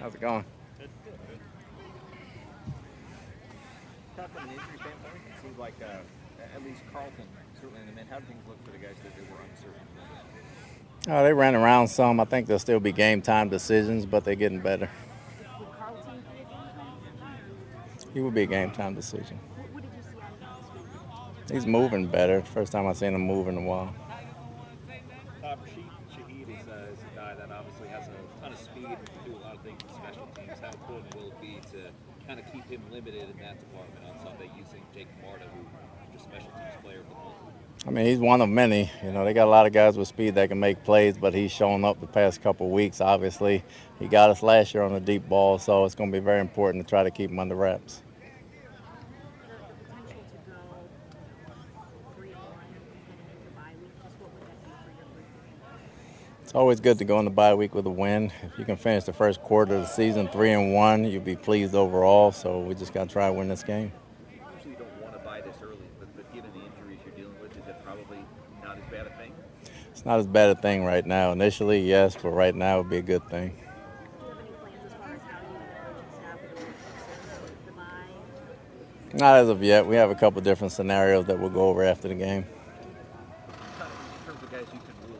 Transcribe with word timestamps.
How's 0.00 0.14
it 0.14 0.20
going? 0.22 0.44
Tough 4.16 4.30
from 4.32 4.44
an 4.44 4.48
injury 4.48 4.64
standpoint. 4.78 5.14
It 5.28 5.42
seems 5.42 5.58
like 5.58 5.74
uh, 5.82 5.98
at 6.56 6.64
least 6.64 6.80
Carlton, 6.90 7.26
certainly 7.60 7.80
in 7.82 7.86
the 7.86 7.92
men, 7.92 8.06
how 8.08 8.18
do 8.18 8.24
things 8.24 8.42
look 8.48 8.64
for 8.64 8.70
the 8.70 8.78
guys 8.78 8.96
that 9.04 9.14
they 9.14 9.22
were 9.30 9.36
uncertain? 9.50 9.86
Oh, 11.08 11.22
they 11.22 11.34
ran 11.34 11.54
around 11.54 11.88
some. 11.88 12.18
I 12.18 12.24
think 12.24 12.46
there'll 12.46 12.58
still 12.58 12.80
be 12.80 12.92
game 12.92 13.20
time 13.20 13.50
decisions, 13.50 14.06
but 14.06 14.24
they're 14.24 14.34
getting 14.34 14.60
better. 14.60 14.88
Would 15.58 15.68
Carlton 15.78 16.22
be 16.34 16.40
a 16.40 16.44
game 16.44 16.48
time? 17.20 17.38
He 18.14 18.20
would 18.20 18.34
be 18.34 18.42
a 18.42 18.46
game 18.46 18.70
time 18.70 18.94
decision. 18.94 19.38
What, 19.56 19.70
what 19.74 19.82
did 19.82 19.90
you 19.96 20.02
see 20.02 20.16
out 20.18 20.32
of 20.32 20.38
him 20.40 20.82
this 21.44 21.50
week? 21.50 21.56
He's 21.56 21.66
moving 21.66 22.06
better. 22.06 22.40
First 22.40 22.72
time 22.72 22.86
I've 22.86 22.96
seen 22.96 23.14
him 23.14 23.20
move 23.20 23.48
in 23.48 23.58
a 23.58 23.62
while. 23.62 23.94
Uh, 25.44 25.56
Rashid 25.62 25.84
Shaheed 26.10 26.58
is, 26.58 26.68
uh, 26.68 26.86
is 26.90 26.98
a 27.00 27.16
guy 27.16 27.34
that 27.34 27.50
obviously 27.50 27.88
has 27.88 28.08
a 28.84 28.96
can 28.96 29.24
do 29.24 29.36
a 29.36 29.42
lot 29.42 29.56
of 29.56 29.62
things 29.62 29.82
with 29.82 29.94
special 29.94 30.28
teams. 30.36 30.58
How 30.60 30.70
important 30.70 31.14
will 31.16 31.28
it 31.28 31.40
be 31.40 31.60
to 31.72 31.90
kind 32.26 32.40
of 32.40 32.46
keep 32.52 32.64
him 32.68 32.82
limited 32.90 33.28
in 33.30 33.38
that 33.40 33.58
department 33.60 34.06
on 34.06 34.18
Sunday 34.24 34.50
using 34.56 34.82
Jake 34.94 35.08
Marta, 35.22 35.44
who 35.54 35.60
is 35.60 36.12
just 36.12 36.24
special 36.24 36.50
teams 36.50 36.82
player 36.82 37.02
the 37.08 37.14
I 37.86 37.90
mean, 37.90 38.04
he's 38.04 38.18
one 38.18 38.42
of 38.42 38.48
many. 38.50 38.90
You 39.02 39.10
know, 39.10 39.24
they 39.24 39.32
got 39.32 39.46
a 39.46 39.50
lot 39.50 39.66
of 39.66 39.72
guys 39.72 39.96
with 39.96 40.06
speed 40.06 40.34
that 40.34 40.50
can 40.50 40.60
make 40.60 40.84
plays, 40.84 41.16
but 41.16 41.32
he's 41.32 41.50
shown 41.50 41.82
up 41.82 41.98
the 41.98 42.06
past 42.06 42.42
couple 42.42 42.68
weeks. 42.68 43.00
Obviously, 43.00 43.64
he 43.98 44.06
got 44.06 44.28
us 44.28 44.42
last 44.42 44.74
year 44.74 44.82
on 44.82 44.92
the 44.92 45.00
deep 45.00 45.26
ball, 45.28 45.58
so 45.58 45.86
it's 45.86 45.94
going 45.94 46.12
to 46.12 46.20
be 46.20 46.22
very 46.22 46.40
important 46.40 46.84
to 46.84 46.88
try 46.88 47.02
to 47.02 47.10
keep 47.10 47.30
him 47.30 47.38
under 47.38 47.54
wraps. 47.54 48.02
The, 48.12 48.26
the 49.48 49.74
potential 49.94 50.28
to 50.28 50.50
go 50.50 50.60
three 52.16 52.32
and 52.32 52.36
one 52.36 52.52
heading 52.68 52.92
into 53.32 53.50
bye 53.56 53.72
week. 53.80 53.96
Just 54.04 54.20
what 54.20 54.28
would 54.34 54.44
that 54.44 54.60
do 54.62 54.72
for 54.84 54.90
your 55.00 55.08
group? 55.08 55.24
It's 56.50 56.56
always 56.56 56.80
good 56.80 56.98
to 56.98 57.04
go 57.04 57.20
in 57.20 57.24
the 57.24 57.30
bye 57.30 57.54
week 57.54 57.76
with 57.76 57.86
a 57.86 57.90
win. 57.90 58.32
If 58.42 58.58
you 58.58 58.64
can 58.64 58.74
finish 58.74 59.04
the 59.04 59.12
first 59.12 59.40
quarter 59.40 59.76
of 59.76 59.82
the 59.82 59.86
season 59.86 60.26
three 60.26 60.50
and 60.50 60.74
one, 60.74 61.04
you'll 61.04 61.22
be 61.22 61.36
pleased 61.36 61.76
overall. 61.76 62.32
So 62.32 62.58
we 62.58 62.74
just 62.74 62.92
got 62.92 63.06
to 63.06 63.12
try 63.12 63.28
and 63.28 63.38
win 63.38 63.46
this 63.46 63.62
game. 63.62 63.92
Usually 64.56 64.72
you 64.72 64.76
don't 64.76 65.00
want 65.00 65.14
to 65.14 65.20
buy 65.20 65.42
this 65.42 65.54
early, 65.62 65.76
but, 66.00 66.08
but 66.16 66.34
given 66.34 66.50
the 66.50 66.58
injuries 66.58 66.98
you're 67.06 67.14
dealing 67.14 67.40
with, 67.40 67.52
is 67.52 67.68
it 67.68 67.76
probably 67.84 68.18
not 68.64 68.78
as 68.78 68.84
bad 68.90 69.06
a 69.06 69.10
thing? 69.10 69.32
It's 69.92 70.04
not 70.04 70.18
as 70.18 70.26
bad 70.26 70.50
a 70.50 70.56
thing 70.56 70.84
right 70.84 71.06
now. 71.06 71.30
Initially, 71.30 71.82
yes, 71.82 72.16
but 72.20 72.30
right 72.30 72.56
now 72.56 72.80
it 72.80 72.82
would 72.82 72.90
be 72.90 72.98
a 72.98 73.02
good 73.02 73.28
thing. 73.28 73.50
Do 73.50 73.56
you 73.56 74.30
have 74.30 74.38
any 74.40 74.50
plans 74.50 74.86
as 74.86 74.92
far 74.94 75.14
as 75.14 75.20
how 75.22 75.38
you 75.38 75.56
and 75.56 75.68
the 75.70 75.76
coaching 75.86 76.10
staff 76.10 76.40
would 76.42 76.50
approach 76.50 77.66
the 77.66 77.72
bye? 77.74 79.18
Not 79.24 79.36
as 79.36 79.48
of 79.48 79.62
yet. 79.62 79.86
We 79.86 79.94
have 79.94 80.10
a 80.10 80.16
couple 80.16 80.42
different 80.42 80.72
scenarios 80.72 81.26
that 81.26 81.38
we'll 81.38 81.50
go 81.50 81.68
over 81.68 81.84
after 81.84 82.08
the 82.08 82.16
game. 82.16 82.44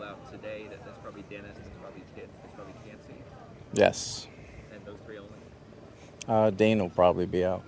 In 0.00 0.06
terms 0.06 0.32
of 0.32 0.42
guys 0.42 0.56
you 0.56 0.64
can 0.64 0.64
rule 0.64 0.64
out 0.64 0.64
today, 0.64 0.66
that, 0.70 0.84
that's 0.84 0.98
probably 0.98 1.24
Dennis, 1.30 1.56
it's 1.58 1.68
probably 1.80 2.02
Kit, 2.14 2.28
it's 2.44 2.54
probably 2.54 2.74
Yes. 3.72 4.26
and 4.72 4.84
those 4.84 4.98
three 5.06 5.18
only. 5.18 5.30
Uh, 6.26 6.50
Dean 6.50 6.80
will 6.80 6.90
probably 6.90 7.26
be 7.26 7.44
out. 7.44 7.62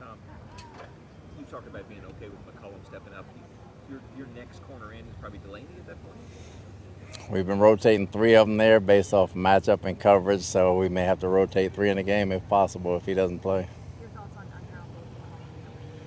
Um, 0.00 0.18
you 1.38 1.44
talked 1.46 1.66
about 1.66 1.88
being 1.88 2.04
okay 2.04 2.28
with 2.28 2.46
McCollum 2.46 2.84
stepping 2.86 3.14
up. 3.14 3.26
Your, 3.90 4.00
your 4.16 4.26
next 4.36 4.62
corner 4.66 4.92
in 4.92 5.00
is 5.00 5.16
probably 5.20 5.38
Delaney 5.40 5.66
at 5.78 5.86
that 5.88 5.96
point? 6.04 7.30
We've 7.30 7.46
been 7.46 7.58
rotating 7.58 8.06
three 8.06 8.34
of 8.36 8.46
them 8.46 8.56
there 8.56 8.80
based 8.80 9.12
off 9.14 9.34
matchup 9.34 9.84
and 9.84 9.98
coverage, 9.98 10.42
so 10.42 10.76
we 10.76 10.88
may 10.88 11.04
have 11.04 11.20
to 11.20 11.28
rotate 11.28 11.74
three 11.74 11.90
in 11.90 11.96
the 11.96 12.02
game 12.02 12.30
if 12.32 12.46
possible 12.48 12.96
if 12.96 13.04
he 13.06 13.14
doesn't 13.14 13.40
play. 13.40 13.68
Your 14.00 14.08
thoughts 14.10 14.36
on, 14.36 14.42
on 14.44 14.62
how 14.72 14.84
both 14.94 15.08
McCollum 15.18 15.40
and 15.42 15.64
Delaney 15.66 15.98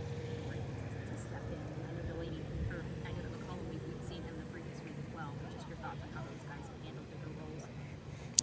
were 0.47 0.53
able 0.53 0.63
to, 0.63 1.11
to 1.11 1.22
step 1.22 1.44
in? 1.52 1.59
I 1.59 1.91
know 1.91 2.13
Delaney, 2.13 2.41
or 2.72 2.81
I 3.06 3.11
know 3.11 3.22
that 3.22 3.33
McCollum, 3.33 3.66
we, 3.69 3.78
we've 3.85 4.06
seen 4.08 4.23
him 4.23 4.33
the 4.39 4.45
previous 4.53 4.78
week 4.85 4.94
as 4.97 5.09
well. 5.13 5.33
But 5.41 5.52
just 5.53 5.67
your 5.67 5.78
thoughts 5.78 6.00
on 6.02 6.09
how 6.13 6.22
those 6.22 6.44
guys 6.47 6.63
have 6.69 6.80
handled 6.85 7.07
different 7.09 7.35
roles. 7.41 7.66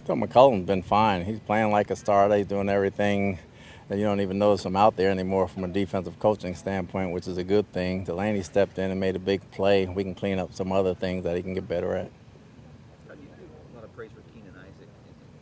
So 0.09 0.15
McCollum's 0.15 0.65
been 0.65 0.81
fine. 0.81 1.23
He's 1.23 1.39
playing 1.39 1.69
like 1.69 1.91
a 1.91 1.95
starter. 1.95 2.35
He's 2.35 2.47
doing 2.47 2.67
everything 2.67 3.37
that 3.89 3.99
you 3.99 4.05
don't 4.05 4.21
even 4.21 4.39
notice 4.39 4.65
him 4.65 4.75
out 4.75 4.95
there 4.95 5.11
anymore 5.11 5.47
from 5.47 5.65
a 5.65 5.67
defensive 5.67 6.17
coaching 6.17 6.55
standpoint, 6.55 7.11
which 7.11 7.27
is 7.27 7.37
a 7.37 7.43
good 7.43 7.71
thing. 7.71 8.05
Delaney 8.05 8.41
stepped 8.41 8.79
in 8.79 8.89
and 8.89 8.99
made 8.99 9.15
a 9.15 9.19
big 9.19 9.39
play. 9.51 9.85
We 9.85 10.03
can 10.03 10.15
clean 10.15 10.39
up 10.39 10.51
some 10.51 10.71
other 10.71 10.95
things 10.95 11.25
that 11.25 11.35
he 11.37 11.43
can 11.43 11.53
get 11.53 11.67
better 11.67 11.95
at. 11.95 12.09
You 13.07 13.17
do 13.37 13.45
a 13.71 13.75
lot 13.75 13.83
of 13.83 13.95
praise 13.95 14.09
for 14.09 14.21
Keenan 14.33 14.55
Isaac 14.57 14.89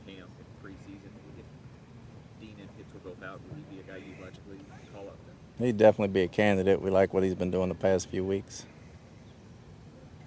in, 0.06 0.14
in 0.14 0.18
camp 0.18 0.32
and 0.36 0.48
preseason. 0.62 1.16
If 1.40 2.42
Dean 2.42 2.56
and 2.60 2.68
Pitts 2.76 2.94
were 2.94 3.10
both 3.10 3.24
out, 3.24 3.40
would 3.48 3.64
he 3.70 3.76
be 3.78 3.80
a 3.80 3.84
guy 3.90 4.04
you'd 4.06 4.20
logically 4.20 4.60
call 4.94 5.08
up? 5.08 5.16
He'd 5.60 5.78
definitely 5.78 6.12
be 6.12 6.24
a 6.24 6.28
candidate. 6.28 6.82
We 6.82 6.92
like 6.92 7.14
what 7.14 7.24
he's 7.24 7.36
been 7.36 7.52
doing 7.52 7.70
the 7.70 7.76
past 7.76 8.10
few 8.10 8.26
weeks. 8.26 8.66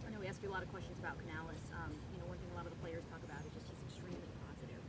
I 0.09 0.11
know 0.15 0.19
we 0.19 0.27
asked 0.27 0.43
you 0.43 0.49
a 0.49 0.57
lot 0.57 0.63
of 0.63 0.71
questions 0.73 0.97
about 0.99 1.19
Canales. 1.21 1.61
Um, 1.77 1.93
you 2.15 2.19
know, 2.21 2.25
one 2.25 2.39
thing 2.41 2.49
a 2.53 2.57
lot 2.57 2.65
of 2.65 2.73
the 2.73 2.81
players 2.81 3.05
talk 3.13 3.21
about 3.21 3.45
is 3.45 3.53
just 3.53 3.69
he's 3.69 3.81
extremely 3.93 4.27
positive. 4.43 4.83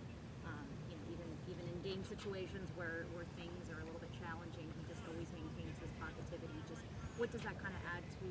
Um, 0.47 0.65
you 0.89 0.95
know, 0.95 1.03
even 1.11 1.27
even 1.51 1.65
in 2.01 2.17
situations 2.17 2.69
where, 2.75 3.05
where 3.13 3.25
things 3.37 3.69
are 3.69 3.77
a 3.77 3.85
little 3.85 4.01
bit 4.01 4.09
challenging, 4.17 4.65
he 4.65 4.81
just 4.89 5.01
always 5.05 5.27
maintains 5.37 5.77
his 5.77 5.93
positivity. 6.01 6.57
Just 6.67 6.81
what 7.17 7.31
does 7.31 7.41
that 7.41 7.53
kind 7.61 7.73
of 7.77 7.81
add 7.93 8.03
to 8.17 8.29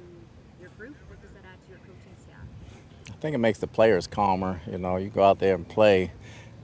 your 0.60 0.70
group? 0.75 0.97
What 1.06 1.22
does 1.22 1.31
that 1.38 1.47
add 1.47 1.58
to 1.62 1.69
your 1.70 1.78
coaching 1.86 2.16
staff? 2.19 2.42
I 3.06 3.16
think 3.22 3.34
it 3.34 3.38
makes 3.38 3.58
the 3.58 3.69
players 3.69 4.06
calmer. 4.06 4.60
You 4.66 4.78
know, 4.78 4.97
you 4.97 5.08
go 5.08 5.22
out 5.22 5.38
there 5.38 5.54
and 5.54 5.69
play 5.69 6.10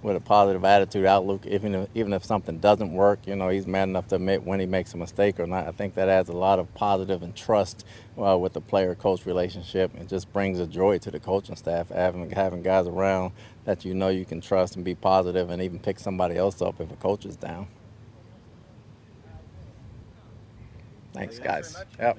with 0.07 0.15
a 0.15 0.21
positive 0.21 0.65
attitude, 0.65 1.05
outlook. 1.05 1.45
Even 1.47 1.75
if, 1.75 1.89
even 1.93 2.13
if 2.13 2.25
something 2.25 2.59
doesn't 2.59 2.93
work, 2.93 3.19
you 3.27 3.35
know, 3.35 3.49
he's 3.49 3.67
man 3.67 3.89
enough 3.89 4.07
to 4.07 4.15
admit 4.15 4.45
when 4.45 4.61
he 4.61 4.67
makes 4.67 4.95
a 4.95 4.97
mistake 4.97 5.41
or 5.41 5.49
not. 5.49 5.67
I 5.67 5.73
think 5.73 5.95
that 5.97 6.09
adds 6.09 6.29
a 6.29 6.33
lot 6.33 6.61
of 6.61 6.73
positive 6.75 7.25
and 7.25 7.35
trust 7.35 7.85
uh, 8.17 8.39
with 8.39 8.53
the 8.53 8.61
player-coach 8.61 9.27
relationship, 9.27 9.93
and 9.99 10.09
just 10.09 10.33
brings 10.33 10.61
a 10.61 10.67
joy 10.67 10.99
to 10.99 11.11
the 11.11 11.19
coaching 11.19 11.57
staff 11.57 11.89
having 11.89 12.31
having 12.31 12.63
guys 12.63 12.87
around 12.87 13.33
that 13.65 13.85
you 13.85 13.95
know 13.95 14.09
you 14.09 14.25
can 14.25 14.41
trust 14.41 14.77
and 14.77 14.85
be 14.85 14.95
positive, 14.95 15.51
and 15.51 15.61
even 15.61 15.81
pick 15.81 15.99
somebody 15.99 16.37
else 16.37 16.63
up 16.63 16.81
if 16.81 16.89
a 16.93 16.97
coach 16.97 17.27
is 17.27 17.35
down. 17.35 17.67
Thanks, 21.13 21.41
guys. 21.41 21.85
Yep. 21.99 22.19